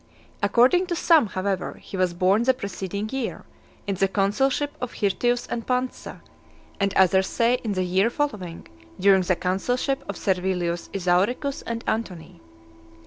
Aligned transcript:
According 0.41 0.87
to 0.87 0.95
some, 0.95 1.27
however, 1.27 1.75
he 1.79 1.95
was 1.95 2.15
born 2.15 2.41
the 2.41 2.55
preceding 2.55 3.07
year, 3.11 3.45
in 3.85 3.93
the 3.93 4.07
consulship 4.07 4.73
of 4.81 4.93
Hirtius 4.95 5.45
and 5.45 5.67
Pansa; 5.67 6.23
and 6.79 6.91
others 6.95 7.27
say, 7.27 7.59
in 7.63 7.73
the 7.73 7.83
year 7.85 8.09
following, 8.09 8.65
during 8.99 9.21
the 9.21 9.35
consulship 9.35 10.03
of 10.09 10.17
Servilius 10.17 10.89
Isauricus 10.91 11.61
and 11.67 11.83
Antony. 11.85 12.41